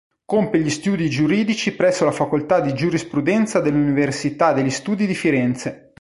Compie 0.25 0.59
gli 0.61 0.71
studi 0.71 1.11
giuridici 1.11 1.75
presso 1.75 2.05
la 2.05 2.11
Facoltà 2.11 2.59
di 2.59 2.73
Giurisprudenza 2.73 3.59
dell'Università 3.59 4.51
degli 4.51 4.71
Studi 4.71 5.05
di 5.05 5.13
Firenze. 5.13 5.89